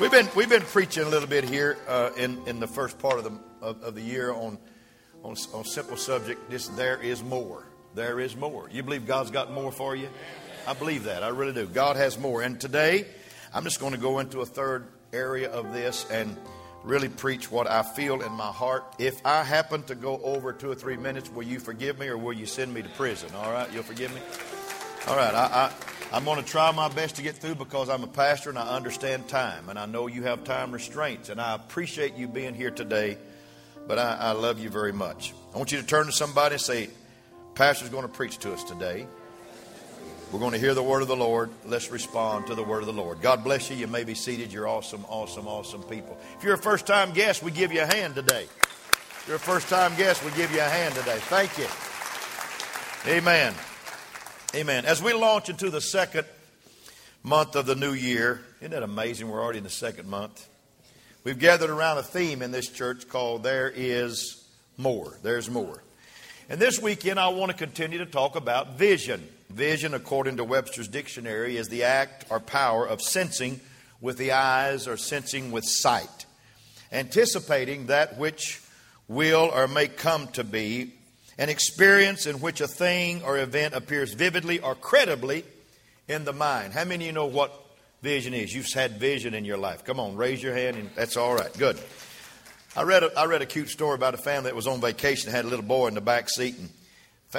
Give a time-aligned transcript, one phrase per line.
[0.00, 3.18] We've been we've been preaching a little bit here uh, in in the first part
[3.18, 4.58] of the of, of the year on
[5.22, 6.50] on on simple subject.
[6.50, 7.64] This there is more.
[7.94, 8.68] There is more.
[8.72, 10.08] You believe God's got more for you?
[10.66, 11.22] I believe that.
[11.22, 11.66] I really do.
[11.66, 12.42] God has more.
[12.42, 13.06] And today,
[13.54, 16.36] I'm just going to go into a third area of this and
[16.82, 18.96] really preach what I feel in my heart.
[18.98, 22.18] If I happen to go over two or three minutes, will you forgive me or
[22.18, 23.30] will you send me to prison?
[23.36, 24.20] All right, you'll forgive me.
[25.06, 25.72] All right, I, I
[26.12, 28.68] I'm going to try my best to get through because I'm a pastor and I
[28.68, 29.68] understand time.
[29.68, 31.28] And I know you have time restraints.
[31.28, 33.18] And I appreciate you being here today.
[33.86, 35.34] But I, I love you very much.
[35.54, 36.88] I want you to turn to somebody and say,
[37.54, 39.06] Pastor's going to preach to us today.
[40.32, 41.50] We're going to hear the word of the Lord.
[41.64, 43.20] Let's respond to the word of the Lord.
[43.20, 43.76] God bless you.
[43.76, 44.52] You may be seated.
[44.52, 46.18] You're awesome, awesome, awesome people.
[46.36, 48.44] If you're a first time guest, we give you a hand today.
[48.44, 51.18] If you're a first time guest, we give you a hand today.
[51.18, 51.66] Thank you.
[53.12, 53.54] Amen.
[54.54, 54.84] Amen.
[54.84, 56.28] As we launch into the second
[57.24, 59.28] month of the new year, isn't that amazing?
[59.28, 60.48] We're already in the second month.
[61.24, 64.46] We've gathered around a theme in this church called There Is
[64.76, 65.18] More.
[65.24, 65.82] There's More.
[66.48, 69.26] And this weekend, I want to continue to talk about vision.
[69.50, 73.60] Vision, according to Webster's dictionary, is the act or power of sensing
[74.00, 76.26] with the eyes or sensing with sight,
[76.92, 78.62] anticipating that which
[79.08, 80.92] will or may come to be
[81.38, 85.44] an experience in which a thing or event appears vividly or credibly
[86.08, 86.72] in the mind.
[86.72, 87.52] How many of you know what
[88.02, 88.54] vision is?
[88.54, 89.84] You've had vision in your life.
[89.84, 91.52] Come on, raise your hand, and that's all right.
[91.58, 91.78] Good.
[92.76, 95.28] I read a, I read a cute story about a family that was on vacation,
[95.28, 96.68] and had a little boy in the back seat, and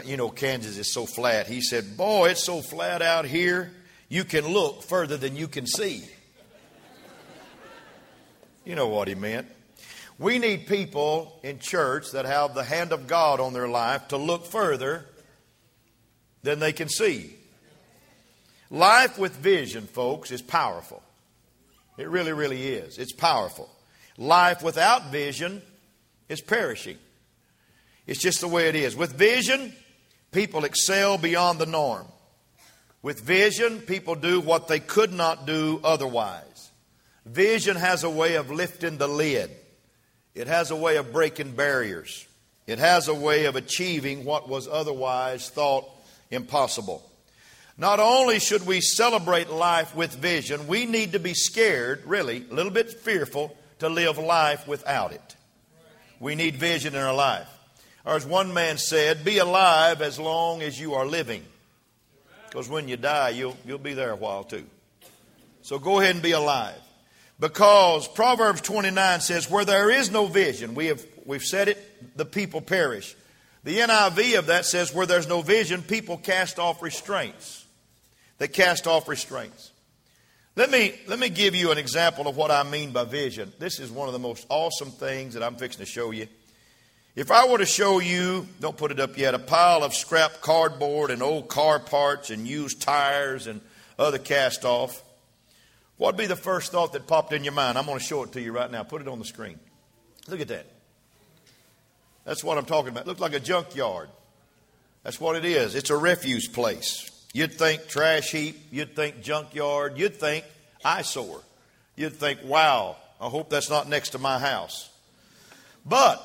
[0.04, 1.48] you know, Kansas is so flat.
[1.48, 3.72] He said, Boy, it's so flat out here,
[4.10, 6.04] you can look further than you can see.
[8.66, 9.48] You know what he meant.
[10.18, 14.18] We need people in church that have the hand of God on their life to
[14.18, 15.06] look further
[16.44, 17.36] than they can see.
[18.70, 21.04] Life with vision, folks, is powerful.
[21.98, 22.98] It really, really is.
[22.98, 23.70] It's powerful.
[24.18, 25.62] Life without vision
[26.30, 26.98] is perishing.
[28.08, 28.96] It's just the way it is.
[28.96, 29.74] With vision,
[30.32, 32.08] people excel beyond the norm.
[33.02, 36.72] With vision, people do what they could not do otherwise.
[37.26, 39.52] Vision has a way of lifting the lid.
[40.36, 42.28] It has a way of breaking barriers.
[42.68, 45.90] It has a way of achieving what was otherwise thought
[46.30, 47.10] impossible.
[47.78, 52.54] Not only should we celebrate life with vision, we need to be scared, really, a
[52.54, 55.36] little bit fearful, to live life without it.
[56.20, 57.48] We need vision in our life.
[58.06, 61.44] Or as one man said, be alive as long as you are living.
[62.48, 64.66] Because when you die, you'll, you'll be there a while too.
[65.62, 66.80] So go ahead and be alive.
[67.40, 72.26] Because Proverbs 29 says, where there is no vision, we have, we've said it, the
[72.26, 73.16] people perish.
[73.64, 77.66] The NIV of that says, where there's no vision, people cast off restraints.
[78.38, 79.72] They cast off restraints.
[80.56, 83.52] Let me, let me give you an example of what I mean by vision.
[83.60, 86.28] This is one of the most awesome things that I'm fixing to show you.
[87.16, 90.42] If I were to show you, don't put it up yet, a pile of scrap
[90.42, 93.60] cardboard and old car parts and used tires and
[94.00, 95.02] other cast off,
[95.98, 97.78] What'd be the first thought that popped in your mind?
[97.78, 98.84] I'm going to show it to you right now.
[98.84, 99.60] Put it on the screen.
[100.28, 100.66] Look at that.
[102.26, 103.06] That's what I'm talking about.
[103.06, 104.10] It looks like a junkyard.
[105.04, 105.76] That's what it is.
[105.76, 107.12] It's a refuse place.
[107.34, 108.58] You'd think trash heap.
[108.72, 109.98] You'd think junkyard.
[109.98, 110.44] You'd think
[110.84, 111.42] eyesore.
[111.96, 114.90] You'd think, wow, I hope that's not next to my house.
[115.86, 116.22] But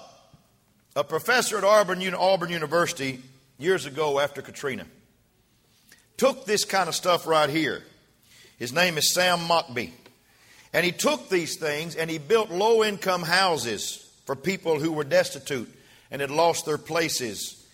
[0.96, 3.20] a professor at Auburn, Auburn University
[3.58, 4.86] years ago after Katrina
[6.16, 7.82] took this kind of stuff right here
[8.60, 9.90] his name is Sam Mockbee.
[10.72, 15.02] And he took these things and he built low income houses for people who were
[15.02, 15.68] destitute
[16.10, 17.66] and had lost their places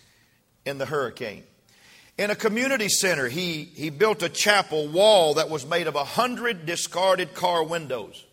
[0.65, 1.43] in the hurricane.
[2.17, 6.05] In a community center, he, he built a chapel wall that was made of a
[6.05, 8.23] hundred discarded car windows.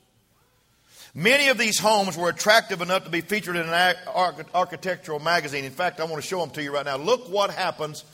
[1.12, 3.96] Many of these homes were attractive enough to be featured in an
[4.54, 5.64] architectural magazine.
[5.64, 6.96] In fact, I want to show them to you right now.
[6.96, 8.04] Look what happens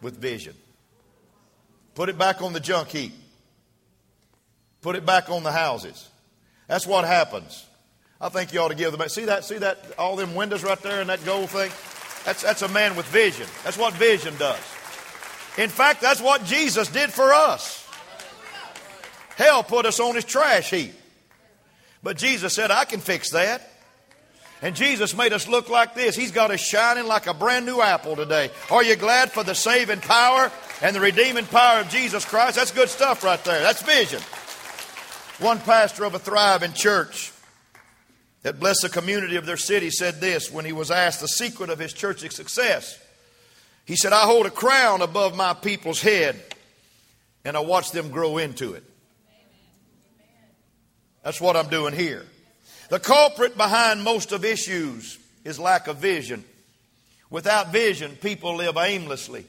[0.00, 0.54] with vision.
[1.94, 3.12] Put it back on the junk heap.
[4.82, 6.08] Put it back on the houses.
[6.68, 7.66] That's what happens.
[8.20, 9.08] I think you ought to give them.
[9.08, 9.44] See that?
[9.44, 9.78] See that?
[9.98, 11.70] All them windows right there and that gold thing.
[12.24, 13.46] That's that's a man with vision.
[13.64, 14.60] That's what vision does.
[15.58, 17.86] In fact, that's what Jesus did for us.
[19.36, 20.92] Hell put us on his trash heap.
[22.02, 23.68] But Jesus said, I can fix that.
[24.60, 26.14] And Jesus made us look like this.
[26.14, 28.50] He's got us shining like a brand new apple today.
[28.70, 32.56] Are you glad for the saving power and the redeeming power of Jesus Christ?
[32.56, 33.60] That's good stuff right there.
[33.60, 34.20] That's vision.
[35.42, 37.32] One pastor of a thriving church
[38.42, 41.68] that blessed the community of their city said this when he was asked the secret
[41.68, 42.96] of his church's success.
[43.84, 46.40] He said, I hold a crown above my people's head
[47.44, 48.84] and I watch them grow into it.
[51.24, 52.24] That's what I'm doing here.
[52.88, 56.44] The culprit behind most of issues is lack of vision.
[57.30, 59.44] Without vision, people live aimlessly.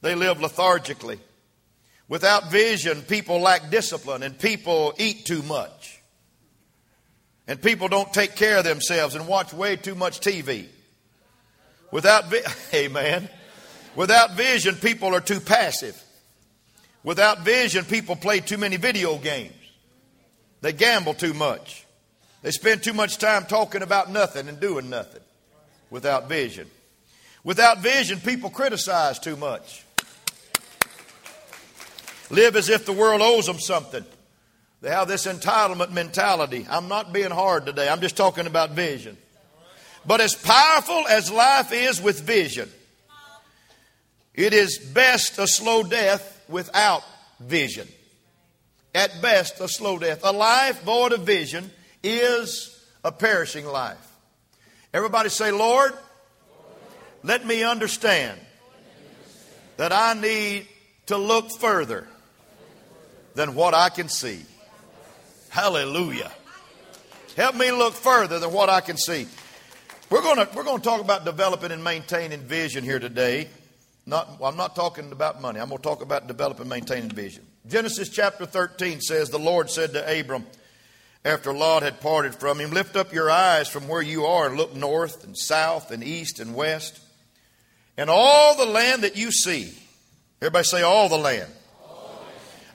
[0.00, 1.18] They live lethargically.
[2.12, 5.98] Without vision, people lack discipline and people eat too much.
[7.48, 10.66] And people don't take care of themselves and watch way too much TV.
[11.90, 12.44] Without vi-
[12.74, 13.30] amen.
[13.96, 15.98] Without vision, people are too passive.
[17.02, 19.54] Without vision, people play too many video games.
[20.60, 21.86] They gamble too much.
[22.42, 25.22] They spend too much time talking about nothing and doing nothing
[25.88, 26.68] without vision.
[27.42, 29.86] Without vision, people criticize too much.
[32.32, 34.02] Live as if the world owes them something.
[34.80, 36.66] They have this entitlement mentality.
[36.68, 39.18] I'm not being hard today, I'm just talking about vision.
[40.06, 42.70] But as powerful as life is with vision,
[44.34, 47.04] it is best a slow death without
[47.38, 47.86] vision.
[48.94, 50.20] At best, a slow death.
[50.24, 51.70] A life void of vision
[52.02, 54.10] is a perishing life.
[54.94, 55.92] Everybody say, Lord,
[57.22, 58.40] let me understand
[59.76, 60.66] that I need
[61.06, 62.08] to look further
[63.34, 64.42] than what I can see.
[65.48, 66.30] Hallelujah.
[67.36, 69.26] Help me look further than what I can see.
[70.10, 73.48] We're going to, we're to talk about developing and maintaining vision here today.
[74.04, 75.60] Not, I'm not talking about money.
[75.60, 77.44] I'm going to talk about developing and maintaining vision.
[77.66, 80.44] Genesis chapter 13 says, The Lord said to Abram,
[81.24, 84.56] after Lot had parted from him, Lift up your eyes from where you are and
[84.56, 87.00] look north and south and east and west.
[87.96, 89.72] And all the land that you see,
[90.40, 91.50] everybody say, All the land.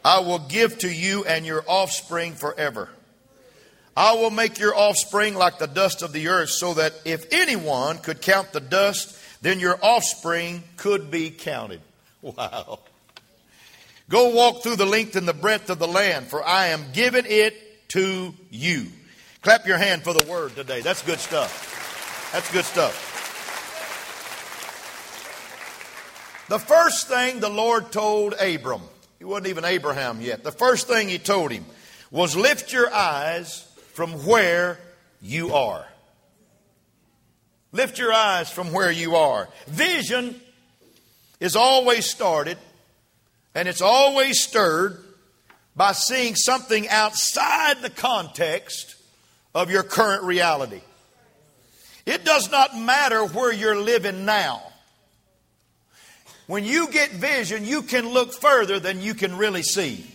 [0.07, 2.88] I will give to you and your offspring forever.
[3.98, 7.98] I will make your offspring like the dust of the earth, so that if anyone
[7.98, 11.81] could count the dust, then your offspring could be counted.
[12.21, 12.80] Wow.
[14.09, 17.25] Go walk through the length and the breadth of the land, for I am giving
[17.27, 18.88] it to you.
[19.42, 20.80] Clap your hand for the word today.
[20.80, 22.31] That's good stuff.
[22.31, 22.95] That's good stuff.
[26.48, 28.81] The first thing the Lord told Abram,
[29.19, 31.65] he wasn't even Abraham yet, the first thing he told him
[32.11, 34.79] was lift your eyes from where
[35.21, 35.85] you are.
[37.71, 39.49] Lift your eyes from where you are.
[39.67, 40.39] Vision
[41.39, 42.57] is always started
[43.53, 45.03] and it's always stirred
[45.75, 48.95] by seeing something outside the context
[49.53, 50.81] of your current reality.
[52.05, 54.61] It does not matter where you're living now.
[56.47, 60.05] When you get vision, you can look further than you can really see.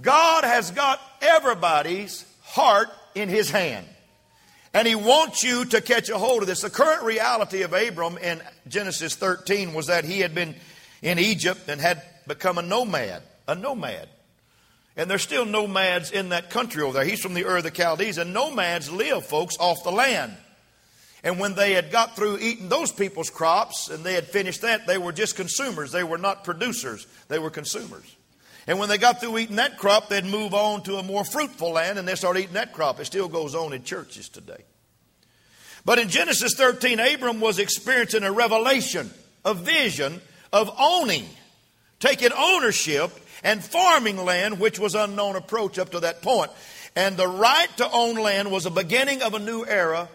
[0.00, 3.86] God has got everybody's heart in His hand.
[4.72, 6.62] And He wants you to catch a hold of this.
[6.62, 10.54] The current reality of Abram in Genesis 13 was that he had been
[11.02, 13.22] in Egypt and had become a nomad.
[13.46, 14.08] A nomad.
[14.96, 17.04] And there's still nomads in that country over there.
[17.04, 20.34] He's from the Ur of the Chaldees, and nomads live, folks, off the land.
[21.22, 24.86] And when they had got through eating those people's crops and they had finished that,
[24.86, 25.92] they were just consumers.
[25.92, 28.16] They were not producers, they were consumers.
[28.66, 31.72] And when they got through eating that crop, they'd move on to a more fruitful
[31.72, 33.00] land and they start eating that crop.
[33.00, 34.64] It still goes on in churches today.
[35.84, 39.10] But in Genesis 13, Abram was experiencing a revelation,
[39.44, 40.20] a vision
[40.52, 41.26] of owning,
[41.98, 43.10] taking ownership
[43.42, 46.50] and farming land, which was unknown approach up to that point.
[46.94, 50.08] And the right to own land was a beginning of a new era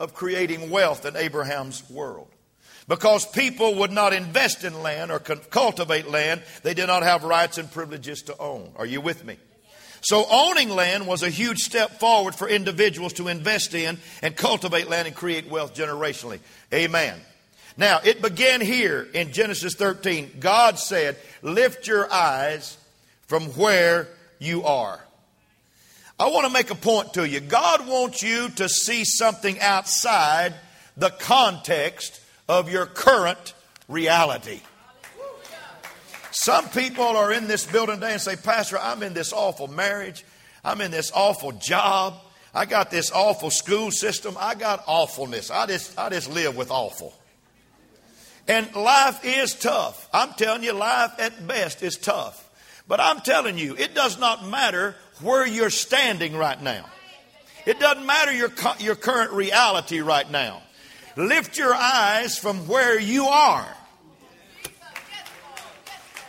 [0.00, 2.26] of creating wealth in Abraham's world.
[2.88, 7.58] Because people would not invest in land or cultivate land, they did not have rights
[7.58, 8.72] and privileges to own.
[8.74, 9.36] Are you with me?
[10.00, 14.88] So owning land was a huge step forward for individuals to invest in and cultivate
[14.88, 16.40] land and create wealth generationally.
[16.72, 17.20] Amen.
[17.76, 20.38] Now, it began here in Genesis 13.
[20.40, 22.76] God said, Lift your eyes
[23.26, 25.00] from where you are.
[26.20, 27.40] I want to make a point to you.
[27.40, 30.52] God wants you to see something outside
[30.94, 33.54] the context of your current
[33.88, 34.60] reality.
[36.30, 40.26] Some people are in this building today and say, Pastor, I'm in this awful marriage.
[40.62, 42.20] I'm in this awful job.
[42.52, 44.36] I got this awful school system.
[44.38, 45.50] I got awfulness.
[45.50, 47.14] I just, I just live with awful.
[48.46, 50.06] And life is tough.
[50.12, 52.46] I'm telling you, life at best is tough.
[52.86, 56.86] But I'm telling you, it does not matter where you're standing right now.
[57.66, 60.62] It doesn't matter your, your current reality right now.
[61.16, 63.68] Lift your eyes from where you are.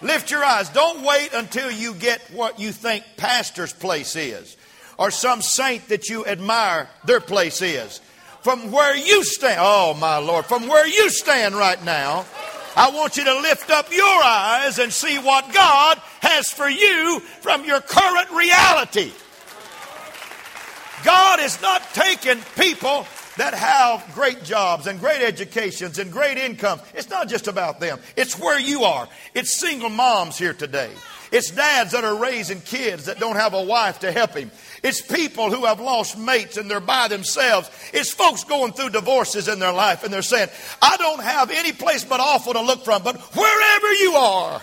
[0.02, 0.70] Lift your eyes.
[0.70, 4.58] Don't wait until you get what you think pastor's place is
[4.98, 8.02] or some saint that you admire their place is.
[8.42, 12.26] From where you stand, oh my Lord, from where you stand right now,
[12.76, 17.20] I want you to lift up your eyes and see what God has for you
[17.42, 19.12] from your current reality.
[21.04, 23.06] God is not taking people
[23.38, 26.80] that have great jobs and great educations and great income.
[26.94, 28.00] It's not just about them.
[28.16, 29.08] It's where you are.
[29.34, 30.92] It's single moms here today.
[31.32, 34.52] It's dads that are raising kids that don't have a wife to help him.
[34.84, 37.70] It's people who have lost mates and they're by themselves.
[37.94, 40.50] It's folks going through divorces in their life and they're saying,
[40.82, 44.62] I don't have any place but awful to look from, but wherever you are,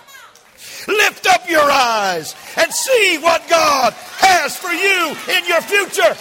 [0.87, 6.17] lift up your eyes and see what God has for you in your future.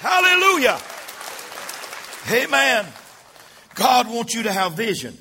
[0.00, 0.78] Hallelujah.
[2.30, 2.86] Amen.
[3.74, 5.16] God wants you to have vision.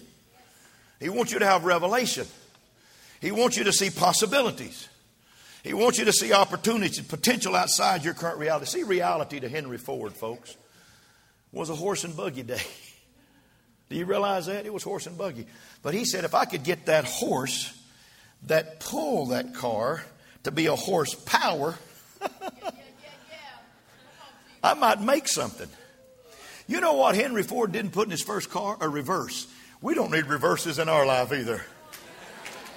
[0.99, 2.25] He wants you to have revelation.
[3.21, 4.87] He wants you to see possibilities.
[5.63, 8.67] He wants you to see opportunities potential outside your current reality.
[8.67, 10.55] See, reality to Henry Ford, folks,
[11.51, 12.61] was a horse and buggy day.
[13.89, 14.65] Do you realize that?
[14.65, 15.47] It was horse and buggy.
[15.81, 17.73] But he said, if I could get that horse
[18.43, 20.03] that pulled that car
[20.43, 21.75] to be a horsepower,
[24.63, 25.69] I might make something.
[26.67, 28.77] You know what Henry Ford didn't put in his first car?
[28.81, 29.47] A reverse.
[29.81, 31.61] We don't need reverses in our life either.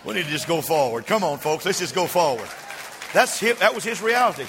[0.05, 1.07] We need to just go forward.
[1.07, 2.49] Come on, folks, let's just go forward.
[3.13, 4.45] That's his, that was his reality.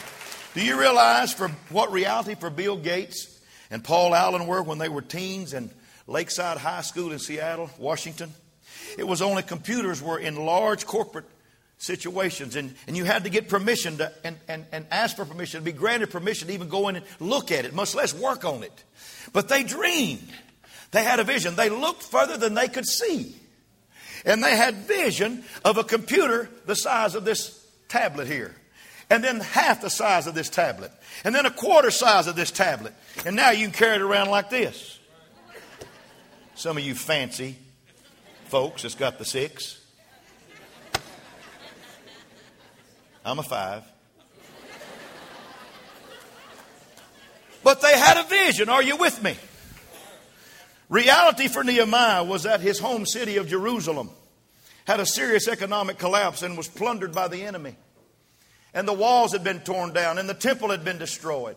[0.54, 3.40] Do you realize for what reality for Bill Gates
[3.72, 5.70] and Paul Allen were when they were teens in
[6.08, 8.34] Lakeside High School in Seattle, Washington?
[8.98, 11.26] It was only computers were in large corporate
[11.78, 15.64] situations and, and you had to get permission to and, and, and ask for permission
[15.64, 18.64] be granted permission to even go in and look at it much less work on
[18.64, 18.84] it
[19.32, 20.28] but they dreamed
[20.92, 21.56] they had a vision.
[21.56, 23.36] They looked further than they could see.
[24.26, 28.56] And they had vision of a computer the size of this tablet here.
[29.10, 30.92] And then half the size of this tablet.
[31.24, 32.94] And then a quarter size of this tablet.
[33.26, 35.00] And now you can carry it around like this.
[36.56, 37.58] Some of you fancy
[38.46, 39.80] folks that's got the six.
[43.24, 43.84] I'm a five.
[47.64, 48.70] But they had a vision.
[48.70, 49.36] Are you with me?
[50.90, 54.10] Reality for Nehemiah was that his home city of Jerusalem
[54.86, 57.76] had a serious economic collapse and was plundered by the enemy.
[58.74, 61.56] And the walls had been torn down and the temple had been destroyed.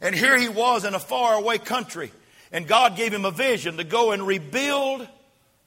[0.00, 2.12] And here he was in a faraway country.
[2.52, 5.06] And God gave him a vision to go and rebuild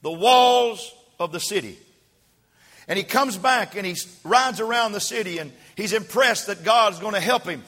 [0.01, 1.77] the walls of the city.
[2.87, 6.99] And he comes back and he rides around the city and he's impressed that God's
[6.99, 7.63] going to help him.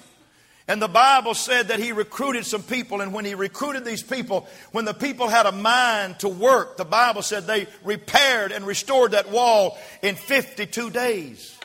[0.69, 3.01] And the Bible said that he recruited some people.
[3.01, 6.85] And when he recruited these people, when the people had a mind to work, the
[6.85, 11.57] Bible said they repaired and restored that wall in 52 days.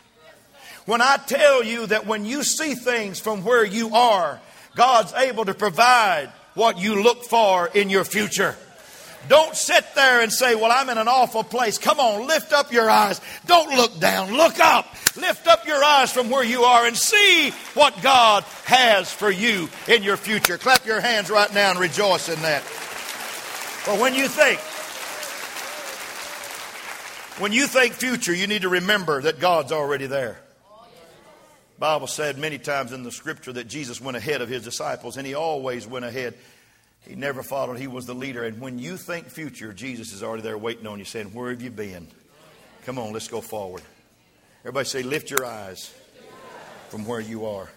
[0.87, 4.41] When I tell you that when you see things from where you are,
[4.75, 8.57] God's able to provide what you look for in your future.
[9.29, 11.79] Don't sit there and say, Well, I'm in an awful place.
[11.79, 13.21] Come on, lift up your eyes.
[13.47, 14.37] Don't look down.
[14.37, 14.87] Look up.
[15.17, 19.69] Lift up your eyes from where you are and see what God has for you
[19.87, 20.59] in your future.
[20.59, 22.63] Clap your hands right now and rejoice in that.
[23.87, 24.59] But when you think,
[27.41, 30.39] when you think future, you need to remember that God's already there.
[31.79, 35.27] Bible said many times in the scripture that Jesus went ahead of his disciples and
[35.27, 36.35] he always went ahead
[37.07, 37.79] he never followed.
[37.79, 38.45] He was the leader.
[38.45, 41.61] And when you think future, Jesus is already there waiting on you, saying, Where have
[41.61, 42.09] you been?
[42.85, 43.83] Come on, let's go forward.
[44.61, 45.93] Everybody say, Lift your eyes
[46.89, 47.69] from where you are.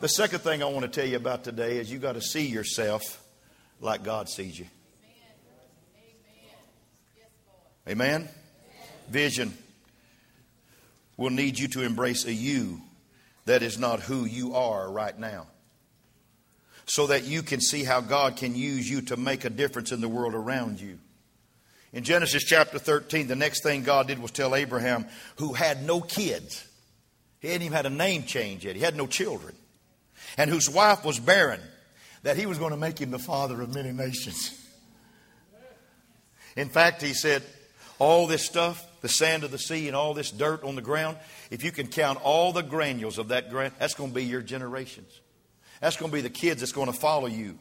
[0.00, 2.46] The second thing I want to tell you about today is you got to see
[2.46, 3.22] yourself
[3.80, 4.66] like God sees you.
[7.88, 8.28] Amen?
[9.08, 9.52] Vision
[11.16, 12.80] will need you to embrace a you
[13.46, 15.48] that is not who you are right now
[16.90, 20.00] so that you can see how God can use you to make a difference in
[20.00, 20.98] the world around you.
[21.92, 25.06] In Genesis chapter 13, the next thing God did was tell Abraham,
[25.36, 26.66] who had no kids,
[27.38, 29.54] he hadn't even had a name change yet, he had no children,
[30.36, 31.60] and whose wife was barren,
[32.24, 34.50] that he was going to make him the father of many nations.
[36.56, 37.44] In fact, he said,
[38.00, 41.18] all this stuff, the sand of the sea and all this dirt on the ground,
[41.52, 44.42] if you can count all the granules of that ground, that's going to be your
[44.42, 45.20] generations.
[45.80, 47.58] That's going to be the kids that's going to follow you.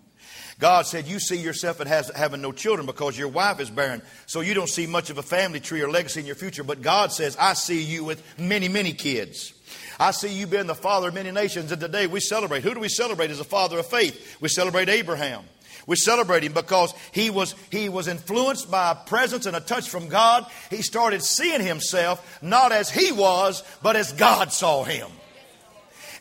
[0.59, 4.41] God said, You see yourself as having no children because your wife is barren, so
[4.41, 6.63] you don't see much of a family tree or legacy in your future.
[6.63, 9.53] But God says, I see you with many, many kids.
[9.99, 12.63] I see you being the father of many nations, and today we celebrate.
[12.63, 14.37] Who do we celebrate as a father of faith?
[14.41, 15.43] We celebrate Abraham.
[15.87, 19.89] We celebrate him because he was, he was influenced by a presence and a touch
[19.89, 20.45] from God.
[20.69, 25.09] He started seeing himself not as he was, but as God saw him.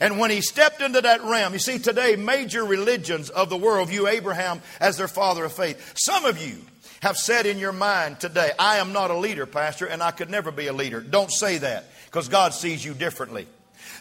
[0.00, 3.88] And when he stepped into that realm, you see, today, major religions of the world
[3.88, 5.94] view Abraham as their father of faith.
[5.96, 6.58] Some of you
[7.00, 10.30] have said in your mind today, I am not a leader, Pastor, and I could
[10.30, 11.00] never be a leader.
[11.00, 13.46] Don't say that because God sees you differently.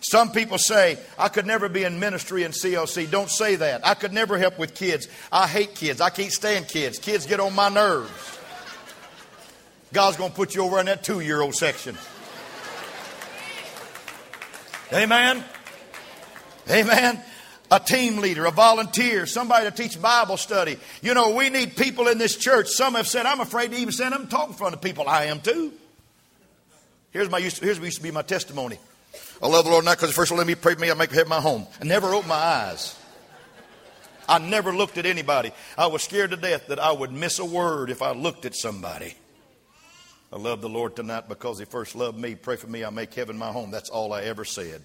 [0.01, 3.09] Some people say, I could never be in ministry in CLC.
[3.09, 3.85] Don't say that.
[3.85, 5.07] I could never help with kids.
[5.31, 6.01] I hate kids.
[6.01, 6.99] I can't stand kids.
[6.99, 8.39] Kids get on my nerves.
[9.93, 11.97] God's going to put you over in that two year old section.
[14.93, 15.43] Amen.
[16.69, 17.21] Amen.
[17.69, 20.77] A team leader, a volunteer, somebody to teach Bible study.
[21.01, 22.67] You know, we need people in this church.
[22.69, 25.07] Some have said, I'm afraid to even stand up and talk in front of people.
[25.07, 25.73] I am too.
[27.11, 28.79] Here's, my, here's what used to be my testimony.
[29.41, 31.29] I love the Lord not because first let me pray for me, I make heaven
[31.29, 31.67] my home.
[31.81, 32.97] I never opened my eyes.
[34.29, 35.51] I never looked at anybody.
[35.77, 38.55] I was scared to death that I would miss a word if I looked at
[38.55, 39.13] somebody.
[40.31, 42.35] I love the Lord tonight because He first loved me.
[42.35, 43.71] Pray for me, I make heaven my home.
[43.71, 44.83] That's all I ever said.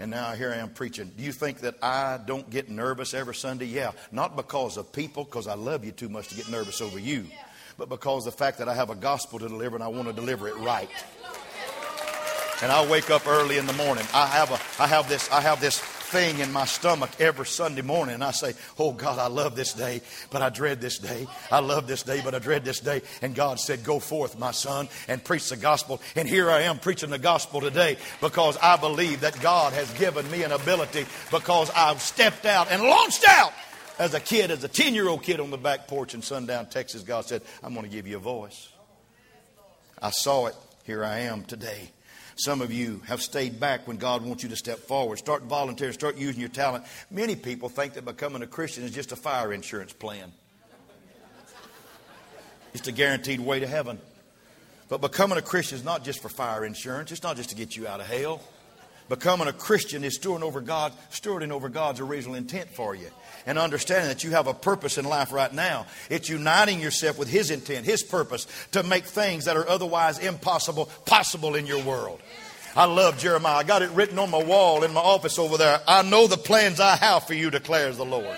[0.00, 1.12] And now here I am preaching.
[1.16, 3.66] Do you think that I don't get nervous every Sunday?
[3.66, 3.92] Yeah.
[4.10, 7.26] Not because of people, because I love you too much to get nervous over you,
[7.76, 10.14] but because the fact that I have a gospel to deliver and I want to
[10.14, 10.90] deliver it right
[12.62, 14.04] and I wake up early in the morning.
[14.12, 15.78] I have a, I have this, I have this
[16.10, 19.72] thing in my stomach every Sunday morning, and I say, "Oh God, I love this
[19.72, 21.26] day, but I dread this day.
[21.50, 24.50] I love this day, but I dread this day." And God said, "Go forth, my
[24.50, 28.76] son, and preach the gospel." And here I am preaching the gospel today because I
[28.76, 33.52] believe that God has given me an ability because I've stepped out and launched out
[33.98, 37.02] as a kid, as a ten-year-old kid on the back porch in Sundown, Texas.
[37.02, 38.68] God said, "I'm going to give you a voice."
[40.02, 40.56] I saw it.
[40.84, 41.90] Here I am today.
[42.40, 45.18] Some of you have stayed back when God wants you to step forward.
[45.18, 46.84] Start volunteering, start using your talent.
[47.10, 50.32] Many people think that becoming a Christian is just a fire insurance plan,
[52.72, 53.98] it's a guaranteed way to heaven.
[54.88, 57.76] But becoming a Christian is not just for fire insurance, it's not just to get
[57.76, 58.40] you out of hell.
[59.10, 63.10] Becoming a Christian is stewarding over God, stewarding over God's original intent for you.
[63.46, 65.86] And understanding that you have a purpose in life right now.
[66.08, 70.86] It's uniting yourself with His intent, His purpose to make things that are otherwise impossible
[71.06, 72.20] possible in your world.
[72.76, 73.56] I love Jeremiah.
[73.56, 75.80] I got it written on my wall in my office over there.
[75.88, 78.36] I know the plans I have for you, declares the Lord.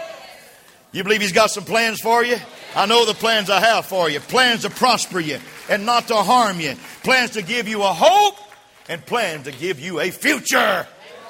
[0.93, 2.37] You believe He's got some plans for you?
[2.75, 4.21] I know the plans I have for you.
[4.21, 5.39] Plans to prosper you
[5.69, 6.75] and not to harm you.
[7.03, 8.39] Plans to give you a hope
[8.89, 10.87] and plans to give you a future.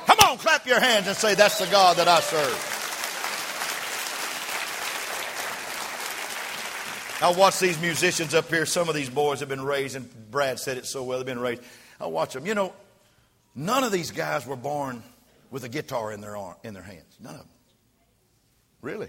[0.07, 2.72] Come on, clap your hands and say, That's the God that I serve.
[7.23, 8.67] I watch these musicians up here.
[8.67, 11.19] Some of these boys have been raised, and Brad said it so well.
[11.19, 11.63] They've been raised.
[12.01, 12.47] I watch them.
[12.47, 12.73] You know,
[13.55, 15.05] none of these guys were born
[15.49, 17.15] with a guitar in their arm, in their hands.
[17.21, 17.49] None of them.
[18.81, 19.09] Really.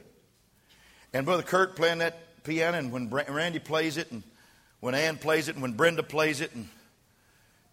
[1.12, 4.21] And Brother Kurt playing that piano, and when Randy plays it, and
[4.80, 6.67] when Ann plays it, and when Brenda plays it, and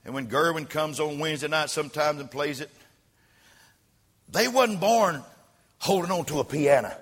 [0.07, 2.71] and when Gerwin comes on Wednesday night sometimes and plays it,
[4.31, 5.23] they wasn't born
[5.79, 6.97] holding on to a piano.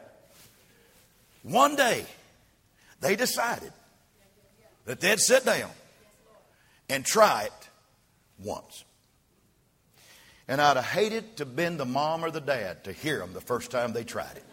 [1.45, 2.05] One day,
[3.01, 3.73] they decided
[4.87, 5.71] that they'd sit down
[6.89, 7.69] and try it
[8.39, 8.85] once.
[10.49, 13.41] And I'd have hated to been the mom or the dad to hear them the
[13.41, 14.45] first time they tried it.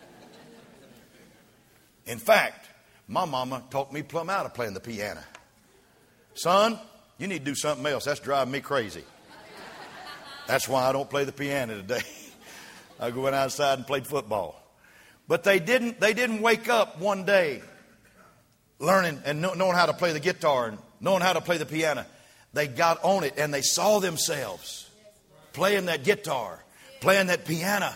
[2.06, 2.70] In fact,
[3.08, 5.24] my mama taught me plumb out of playing the piano.
[6.34, 6.78] Son,
[7.18, 8.06] you need to do something else.
[8.06, 9.04] That's driving me crazy.
[10.48, 12.04] That's why I don't play the piano today.
[13.00, 14.62] I went outside and played football.
[15.28, 17.62] But they didn't, they didn't wake up one day
[18.80, 22.06] learning and knowing how to play the guitar and knowing how to play the piano.
[22.54, 24.90] They got on it and they saw themselves
[25.54, 26.64] playing that guitar,
[27.02, 27.92] playing that piano.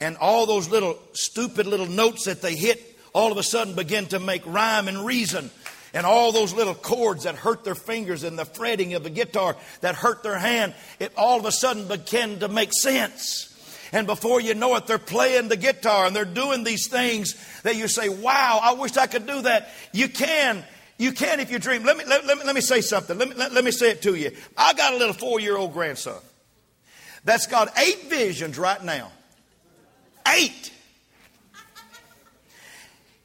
[0.00, 4.06] And all those little stupid little notes that they hit all of a sudden begin
[4.06, 5.50] to make rhyme and reason
[5.94, 9.56] and all those little chords that hurt their fingers and the fretting of the guitar
[9.80, 13.51] that hurt their hand, it all of a sudden began to make sense.
[13.92, 17.76] And before you know it, they're playing the guitar and they're doing these things that
[17.76, 19.68] you say, wow, I wish I could do that.
[19.92, 20.64] You can.
[20.98, 21.84] You can if you dream.
[21.84, 23.18] Let me, let, let me, let me say something.
[23.18, 24.30] Let me, let, let me say it to you.
[24.56, 26.20] I got a little four year old grandson
[27.24, 29.10] that's got eight visions right now.
[30.34, 30.72] Eight.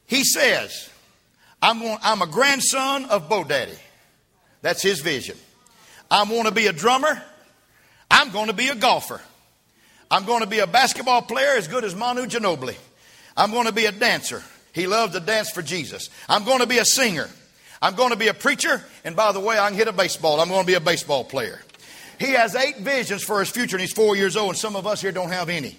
[0.06, 0.90] He says,
[1.60, 3.78] I'm, going, I'm a grandson of Bo Daddy.
[4.62, 5.36] That's his vision.
[6.10, 7.22] I want to be a drummer.
[8.10, 9.20] I'm going to be a golfer.
[10.10, 12.76] I'm going to be a basketball player as good as Manu Ginobili.
[13.36, 14.42] I'm going to be a dancer.
[14.72, 16.10] He loved to dance for Jesus.
[16.28, 17.28] I'm going to be a singer.
[17.80, 18.82] I'm going to be a preacher.
[19.04, 20.40] And by the way, I can hit a baseball.
[20.40, 21.60] I'm going to be a baseball player.
[22.18, 24.86] He has eight visions for his future, and he's four years old, and some of
[24.86, 25.76] us here don't have any.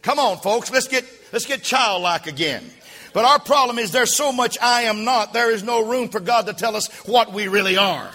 [0.00, 2.64] Come on, folks, let's get, let's get childlike again.
[3.12, 6.20] But our problem is there's so much I am not, there is no room for
[6.20, 8.10] God to tell us what we really are.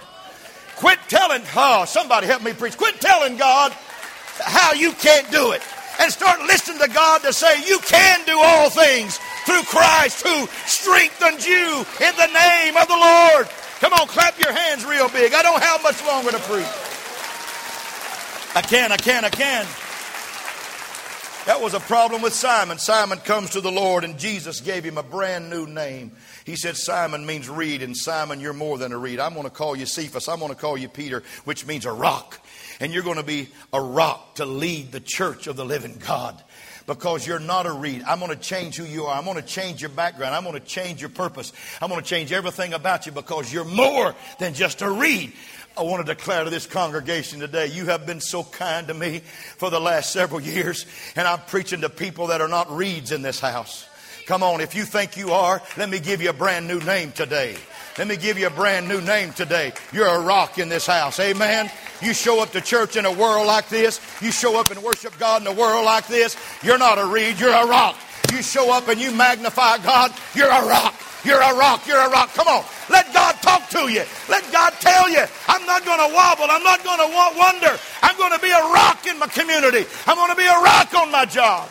[0.77, 2.77] Quit telling, oh, somebody help me preach.
[2.77, 3.75] Quit telling God
[4.43, 5.61] how you can't do it.
[5.99, 10.47] And start listening to God to say, you can do all things through Christ who
[10.65, 13.47] strengthens you in the name of the Lord.
[13.79, 15.33] Come on, clap your hands real big.
[15.33, 16.65] I don't have much longer to preach.
[18.53, 19.65] I can, I can, I can.
[21.45, 22.77] That was a problem with Simon.
[22.77, 26.11] Simon comes to the Lord, and Jesus gave him a brand new name.
[26.45, 29.19] He said, Simon means reed, and Simon, you're more than a reed.
[29.19, 30.27] I'm going to call you Cephas.
[30.27, 32.39] I'm going to call you Peter, which means a rock.
[32.81, 36.43] And you're going to be a rock to lead the church of the living God
[36.87, 38.03] because you're not a reed.
[38.05, 39.17] I'm going to change who you are.
[39.17, 40.35] I'm going to change your background.
[40.35, 41.53] I'm going to change your purpose.
[41.81, 45.31] I'm going to change everything about you because you're more than just a reed.
[45.77, 49.19] I want to declare to this congregation today, you have been so kind to me
[49.19, 53.21] for the last several years, and I'm preaching to people that are not reeds in
[53.21, 53.87] this house.
[54.25, 57.13] Come on, if you think you are, let me give you a brand new name
[57.13, 57.55] today.
[57.97, 59.73] Let me give you a brand new name today.
[59.91, 61.19] You're a rock in this house.
[61.19, 61.69] Amen.
[62.01, 63.99] You show up to church in a world like this.
[64.21, 66.35] You show up and worship God in a world like this.
[66.63, 67.97] You're not a reed, you're a rock.
[68.31, 70.95] You show up and you magnify God, you're a rock.
[71.23, 71.85] You're a rock.
[71.85, 72.33] You're a rock.
[72.33, 72.65] Come on.
[72.89, 74.03] Let God talk to you.
[74.27, 76.45] Let God tell you, I'm not going to wobble.
[76.49, 77.79] I'm not going to wonder.
[78.01, 79.85] I'm going to be a rock in my community.
[80.07, 81.69] I'm going to be a rock on my job.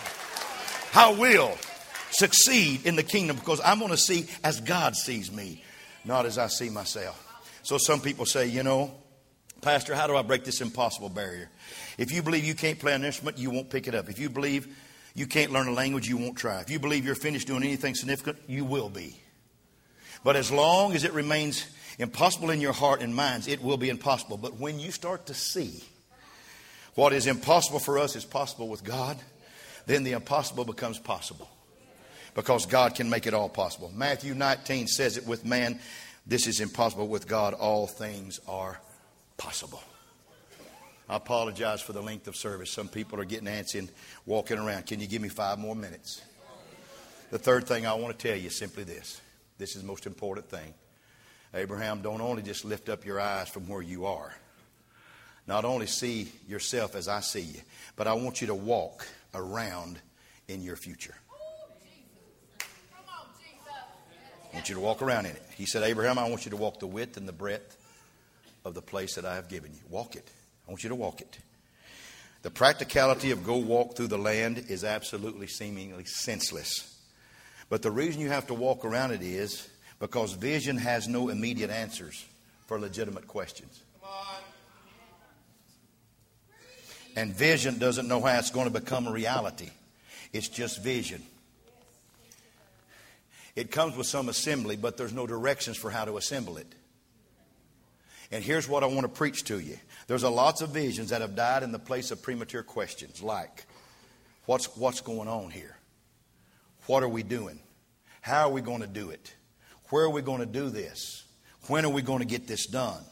[0.95, 1.57] I will
[2.11, 5.63] succeed in the kingdom because I'm going to see as God sees me,
[6.05, 7.27] not as I see myself.
[7.63, 8.93] So some people say, you know,
[9.61, 11.51] Pastor, how do I break this impossible barrier?
[11.99, 14.09] If you believe you can't play an instrument, you won't pick it up.
[14.09, 14.75] If you believe
[15.15, 16.61] you can't learn a language, you won't try.
[16.61, 19.17] If you believe you're finished doing anything significant, you will be.
[20.25, 21.67] But as long as it remains
[21.99, 24.39] impossible in your heart and minds, it will be impossible.
[24.39, 25.85] But when you start to see
[26.95, 29.19] what is impossible for us is possible with God,
[29.87, 31.49] then the impossible becomes possible.
[32.35, 33.91] Because God can make it all possible.
[33.95, 35.81] Matthew 19 says it with man,
[36.27, 37.09] this is impossible.
[37.09, 38.81] With God, all things are
[39.37, 39.83] possible.
[41.09, 42.71] I apologize for the length of service.
[42.71, 43.89] Some people are getting antsy and
[44.27, 44.87] walking around.
[44.87, 46.23] Can you give me five more minutes?
[47.33, 49.21] The third thing I want to tell you is simply this
[49.59, 50.73] this is the most important thing.
[51.53, 54.33] Abraham, don't only just lift up your eyes from where you are,
[55.47, 57.61] not only see yourself as I see you,
[57.97, 59.99] but I want you to walk around
[60.49, 61.15] in your future.
[64.51, 65.43] I want you to walk around in it.
[65.57, 67.77] He said, Abraham, I want you to walk the width and the breadth
[68.65, 69.81] of the place that I have given you.
[69.89, 70.29] Walk it.
[70.67, 71.39] I want you to walk it.
[72.43, 76.99] The practicality of go walk through the land is absolutely seemingly senseless.
[77.69, 81.71] But the reason you have to walk around it is because vision has no immediate
[81.71, 82.25] answers
[82.67, 83.83] for legitimate questions.
[87.17, 89.69] And vision doesn't know how it's going to become a reality.
[90.33, 91.23] It's just vision.
[93.57, 96.75] It comes with some assembly, but there's no directions for how to assemble it.
[98.31, 99.77] And here's what I want to preach to you.
[100.07, 103.65] There's a lots of visions that have died in the place of premature questions, like,
[104.47, 105.77] what's, what's going on here?
[106.87, 107.59] What are we doing?
[108.21, 109.35] How are we going to do it?
[109.91, 111.25] Where are we going to do this?
[111.67, 113.03] When are we going to get this done?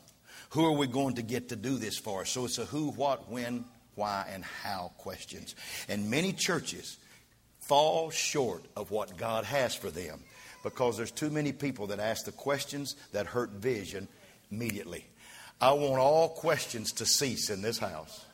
[0.50, 2.24] Who are we going to get to do this for?
[2.24, 5.54] So it's a who, what, when, why, and how questions.
[5.88, 6.96] And many churches
[7.68, 10.20] fall short of what God has for them
[10.64, 14.08] because there's too many people that ask the questions that hurt vision
[14.50, 15.06] immediately.
[15.60, 18.24] I want all questions to cease in this house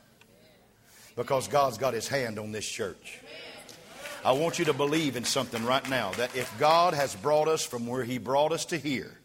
[1.17, 3.21] because God's got his hand on this church.
[4.25, 7.65] I want you to believe in something right now that if God has brought us
[7.65, 9.19] from where he brought us to here,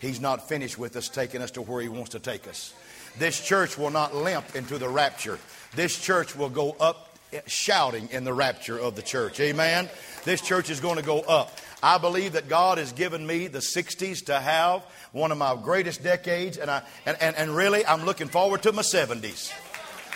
[0.00, 2.74] he's not finished with us, taking us to where he wants to take us.
[3.18, 5.38] This church will not limp into the rapture.
[5.74, 7.11] This church will go up
[7.46, 9.40] shouting in the rapture of the church.
[9.40, 9.88] Amen.
[10.24, 11.58] This church is going to go up.
[11.82, 16.02] I believe that God has given me the 60s to have one of my greatest
[16.02, 19.52] decades, and, I, and, and, and really, I'm looking forward to my 70s.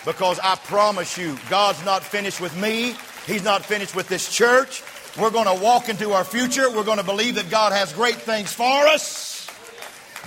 [0.05, 4.81] Because I promise you, God's not finished with me, He's not finished with this church.
[5.19, 6.69] We're going to walk into our future.
[6.69, 9.49] We're going to believe that God has great things for us.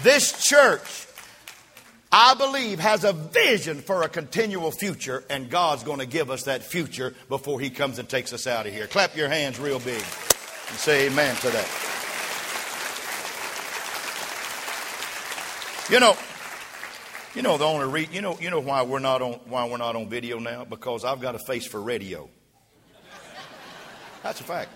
[0.02, 0.99] This church,
[2.12, 6.44] I believe, has a vision for a continual future, and God's going to give us
[6.44, 8.88] that future before He comes and takes us out of here.
[8.88, 11.68] Clap your hands real big and say amen to that.
[15.88, 16.16] You know,
[17.34, 19.76] you know the only re- you know you know why we're not on why we're
[19.76, 22.28] not on video now because I've got a face for radio.
[24.22, 24.70] That's a fact.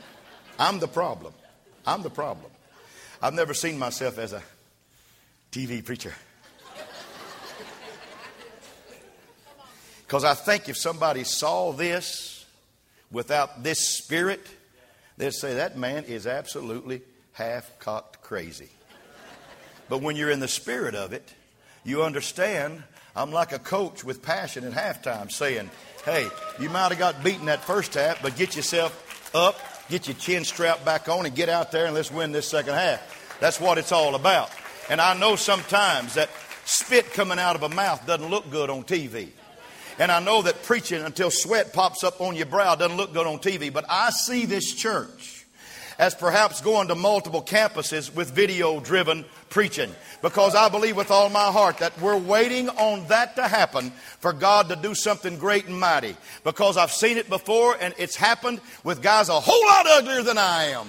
[0.59, 1.35] I'm the problem.
[1.87, 2.51] I'm the problem.
[3.21, 4.43] I've never seen myself as a
[5.53, 6.15] TV preacher.
[10.07, 12.45] Because I think if somebody saw this
[13.11, 14.47] without this spirit,
[15.17, 18.71] they'd say that man is absolutely half cocked crazy.
[19.89, 21.33] But when you're in the spirit of it,
[21.85, 22.83] you understand
[23.17, 25.71] I'm like a coach with passion at halftime saying,
[26.05, 26.29] hey,
[26.61, 29.57] you might have got beaten that first half, but get yourself up,
[29.89, 32.75] get your chin strapped back on, and get out there and let's win this second
[32.75, 33.39] half.
[33.41, 34.51] That's what it's all about.
[34.91, 36.29] And I know sometimes that
[36.65, 39.29] spit coming out of a mouth doesn't look good on TV.
[39.99, 43.27] And I know that preaching until sweat pops up on your brow doesn't look good
[43.27, 43.73] on TV.
[43.73, 45.45] But I see this church
[45.99, 49.95] as perhaps going to multiple campuses with video driven preaching.
[50.23, 54.33] Because I believe with all my heart that we're waiting on that to happen for
[54.33, 56.17] God to do something great and mighty.
[56.43, 60.39] Because I've seen it before and it's happened with guys a whole lot uglier than
[60.39, 60.89] I am.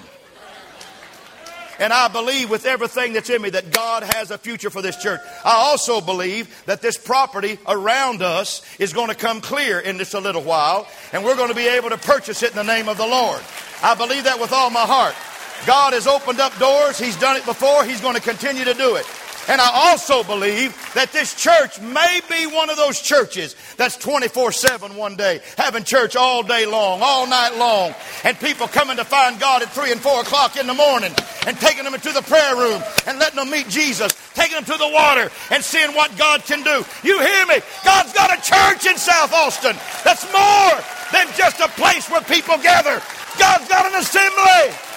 [1.80, 4.98] And I believe with everything that's in me that God has a future for this
[4.98, 5.20] church.
[5.44, 10.14] I also believe that this property around us is going to come clear in just
[10.14, 12.88] a little while, and we're going to be able to purchase it in the name
[12.88, 13.42] of the Lord.
[13.84, 15.16] I believe that with all my heart.
[15.66, 17.00] God has opened up doors.
[17.00, 17.84] He's done it before.
[17.86, 19.06] He's going to continue to do it.
[19.48, 24.52] And I also believe that this church may be one of those churches that's 24
[24.52, 29.06] 7 one day, having church all day long, all night long, and people coming to
[29.06, 31.14] find God at 3 and 4 o'clock in the morning
[31.46, 34.78] and taking them into the prayer room and letting them meet Jesus, taking them to
[34.78, 36.84] the water and seeing what God can do.
[37.04, 37.60] You hear me?
[37.84, 40.74] God's got a church in South Austin that's more
[41.14, 43.02] than just a place where people gather.
[43.38, 44.95] God's got an assembly.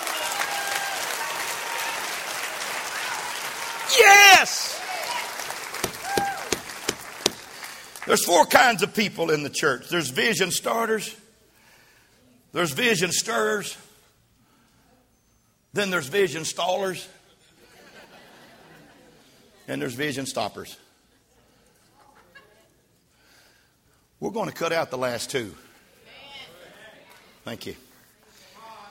[3.97, 4.75] Yes!
[8.07, 11.15] There's four kinds of people in the church there's vision starters,
[12.53, 13.77] there's vision stirrers,
[15.75, 17.07] then there's vision stallers,
[19.67, 20.77] and there's vision stoppers.
[24.21, 25.55] We're going to cut out the last two.
[27.45, 27.77] Thank you.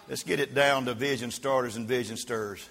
[0.07, 2.67] Let's get it down to vision starters and vision stirrers.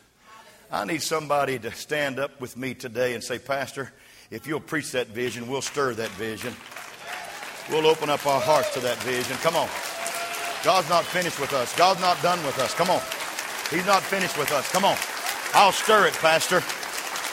[0.70, 3.92] I need somebody to stand up with me today and say, Pastor,
[4.30, 6.54] if you'll preach that vision, we'll stir that vision.
[7.70, 9.36] We'll open up our hearts to that vision.
[9.38, 9.68] Come on.
[10.64, 11.76] God's not finished with us.
[11.76, 12.74] God's not done with us.
[12.74, 13.00] Come on.
[13.70, 14.70] He's not finished with us.
[14.72, 14.96] Come on.
[15.54, 16.62] I'll stir it, Pastor.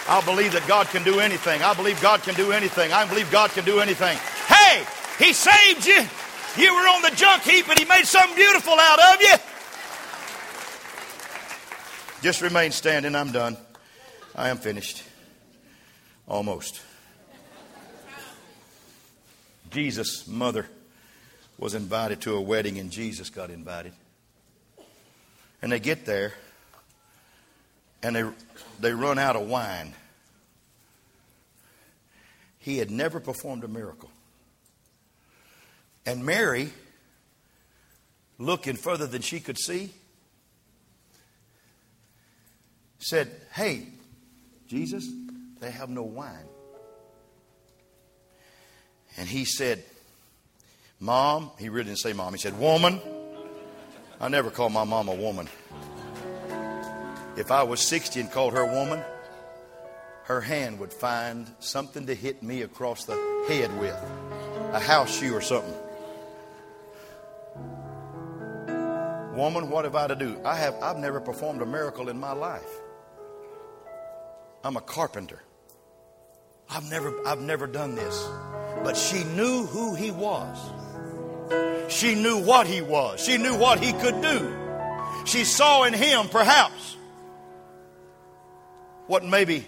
[0.07, 1.63] I'll believe that God can do anything.
[1.63, 2.93] I believe God can do anything.
[2.93, 4.17] I believe God can do anything.
[4.47, 4.85] Hey,
[5.17, 6.05] He saved you.
[6.55, 9.52] You were on the junk heap and He made something beautiful out of you.
[12.23, 13.15] Just remain standing.
[13.15, 13.57] I'm done.
[14.33, 15.03] I am finished.
[16.25, 16.79] Almost.
[19.71, 20.65] Jesus' mother
[21.57, 23.91] was invited to a wedding, and Jesus got invited.
[25.61, 26.31] And they get there,
[28.01, 28.23] and they,
[28.79, 29.93] they run out of wine.
[32.57, 34.09] He had never performed a miracle.
[36.05, 36.69] And Mary,
[38.39, 39.91] looking further than she could see,
[43.03, 43.87] said, Hey,
[44.67, 45.07] Jesus,
[45.59, 46.47] they have no wine.
[49.17, 49.83] And he said,
[50.99, 52.99] Mom, he really didn't say mom, he said, Woman.
[54.19, 55.49] I never call my mom a woman.
[57.35, 59.03] If I was 60 and called her a woman,
[60.25, 63.15] her hand would find something to hit me across the
[63.49, 63.95] head with
[64.71, 65.73] a house shoe or something.
[69.35, 70.39] Woman, what have I to do?
[70.45, 72.79] I have I've never performed a miracle in my life.
[74.63, 75.41] I'm a carpenter.
[76.69, 78.27] I've never, I've never done this.
[78.83, 80.57] But she knew who he was.
[81.89, 83.19] She knew what he was.
[83.23, 84.59] She knew what he could do.
[85.25, 86.97] She saw in him, perhaps,
[89.07, 89.65] what maybe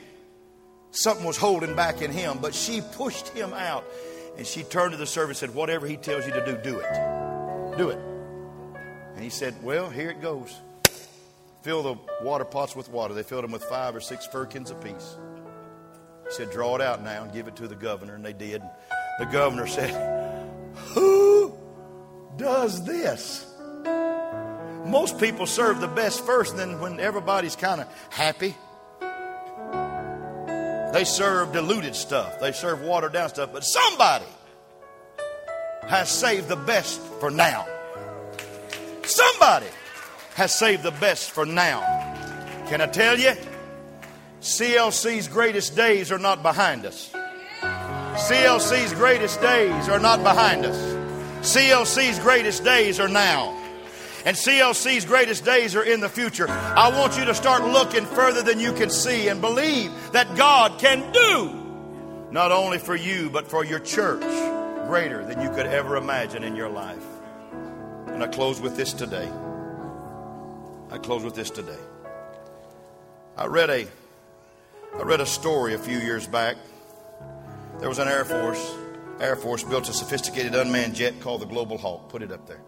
[0.91, 3.85] something was holding back in him, but she pushed him out
[4.37, 6.79] and she turned to the servant and said, Whatever he tells you to do, do
[6.79, 7.77] it.
[7.77, 7.99] Do it.
[9.13, 10.53] And he said, Well, here it goes
[11.65, 13.15] fill the water pots with water.
[13.15, 15.17] They filled them with five or six firkins apiece.
[16.27, 18.13] He said, Draw it out now and give it to the governor.
[18.13, 18.61] And they did.
[19.17, 19.89] The governor said,
[20.93, 21.57] Who
[22.37, 23.51] does this?
[24.85, 28.55] Most people serve the best first, and then when everybody's kind of happy,
[30.93, 32.39] they serve diluted stuff.
[32.39, 33.49] They serve watered down stuff.
[33.51, 34.25] But somebody
[35.87, 37.65] has saved the best for now.
[39.03, 39.67] Somebody
[40.35, 41.79] has saved the best for now.
[42.67, 43.31] Can I tell you?
[44.41, 47.09] CLC's greatest days are not behind us.
[47.61, 50.77] CLC's greatest days are not behind us.
[51.41, 53.57] CLC's greatest days are now.
[54.25, 56.49] And CLC's greatest days are in the future.
[56.49, 60.79] I want you to start looking further than you can see and believe that God
[60.79, 61.61] can do
[62.31, 64.21] not only for you, but for your church
[64.87, 67.05] greater than you could ever imagine in your life.
[68.07, 69.31] And I close with this today.
[70.91, 71.79] I close with this today.
[73.37, 73.87] I read a
[74.97, 76.55] I read a story a few years back.
[77.79, 78.75] There was an Air Force.
[79.19, 82.09] Air Force built a sophisticated unmanned jet called the Global Hawk.
[82.09, 82.61] Put it up there.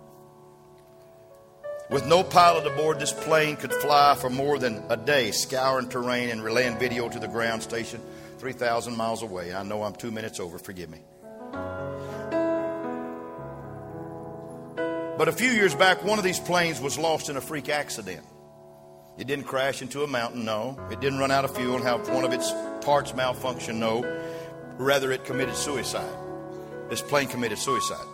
[1.90, 6.30] With no pilot aboard, this plane could fly for more than a day, scouring terrain
[6.30, 8.02] and relaying video to the ground station
[8.40, 9.54] 3,000 miles away.
[9.54, 11.00] I know I'm two minutes over, forgive me.
[15.18, 18.24] But a few years back, one of these planes was lost in a freak accident.
[19.18, 20.80] It didn't crash into a mountain, no.
[20.92, 24.04] It didn't run out of fuel and have one of its parts malfunction, no.
[24.78, 26.14] Rather, it committed suicide.
[26.90, 28.06] This plane committed suicide.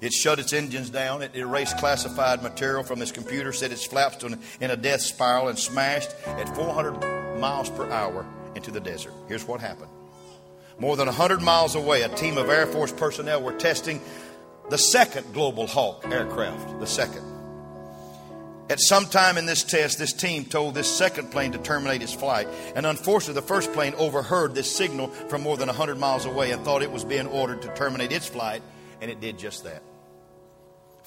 [0.00, 1.20] It shut its engines down.
[1.20, 5.58] It erased classified material from its computer, set its flaps in a death spiral, and
[5.58, 9.12] smashed at 400 miles per hour into the desert.
[9.28, 9.90] Here's what happened.
[10.78, 14.00] More than 100 miles away, a team of Air Force personnel were testing
[14.70, 17.22] the second Global Hawk aircraft, the second.
[18.68, 22.12] At some time in this test, this team told this second plane to terminate its
[22.12, 22.48] flight.
[22.74, 26.64] And unfortunately, the first plane overheard this signal from more than 100 miles away and
[26.64, 28.62] thought it was being ordered to terminate its flight,
[29.00, 29.82] and it did just that.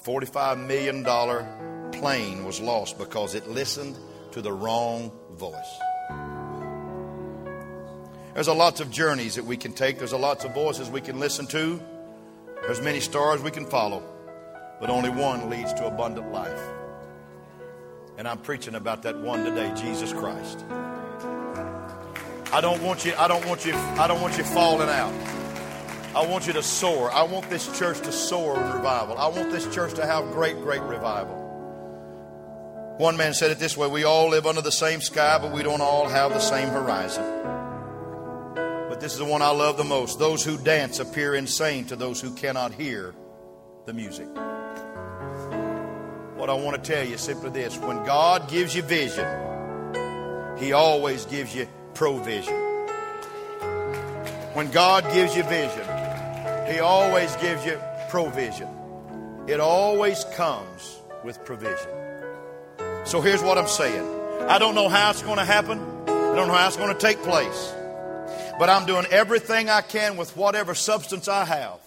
[0.02, 1.04] $45 million
[1.92, 3.98] plane was lost because it listened
[4.32, 5.78] to the wrong voice.
[8.32, 9.98] There's a lots of journeys that we can take.
[9.98, 11.82] There's a lots of voices we can listen to.
[12.62, 14.02] There's many stars we can follow.
[14.80, 16.60] But only one leads to abundant life.
[18.16, 20.64] And I'm preaching about that one today, Jesus Christ.
[22.52, 25.12] I don't want you, I don't want you, I don't want you falling out.
[26.14, 27.10] I want you to soar.
[27.12, 29.16] I want this church to soar in revival.
[29.16, 31.36] I want this church to have great, great revival.
[32.98, 35.62] One man said it this way We all live under the same sky, but we
[35.62, 37.22] don't all have the same horizon.
[38.90, 40.18] But this is the one I love the most.
[40.18, 43.14] Those who dance appear insane to those who cannot hear
[43.86, 44.26] the music.
[46.34, 49.28] What I want to tell you is simply this when God gives you vision,
[50.58, 52.52] He always gives you provision.
[54.54, 55.86] When God gives you vision,
[56.68, 58.66] He always gives you provision.
[59.46, 61.90] It always comes with provision.
[63.04, 64.04] So here's what I'm saying
[64.48, 67.00] I don't know how it's going to happen, I don't know how it's going to
[67.00, 67.72] take place,
[68.60, 71.80] but I'm doing everything I can with whatever substance I have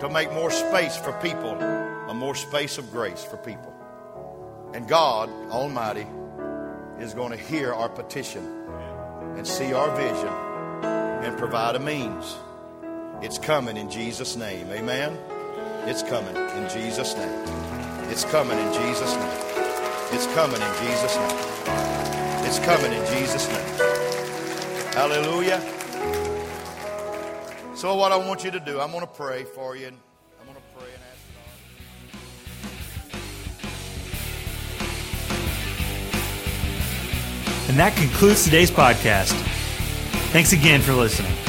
[0.00, 3.74] to make more space for people, a more space of grace for people.
[4.72, 6.06] And God Almighty
[6.98, 8.42] is going to hear our petition
[9.36, 10.32] and see our vision
[11.26, 12.36] and provide a means.
[13.20, 14.70] It's coming in Jesus' name.
[14.70, 15.14] Amen.
[15.84, 17.44] It's coming in Jesus' name.
[18.08, 19.38] It's coming in Jesus' name.
[20.12, 22.46] It's coming in Jesus' name.
[22.46, 23.85] It's coming in Jesus' name.
[24.96, 25.60] Hallelujah.
[27.76, 29.88] So, what I want you to do, I'm going to pray for you.
[29.88, 29.98] And
[30.40, 31.20] I'm going to pray and ask
[37.60, 37.68] God.
[37.68, 39.34] And that concludes today's podcast.
[40.32, 41.45] Thanks again for listening.